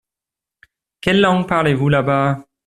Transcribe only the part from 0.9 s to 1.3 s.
Quelle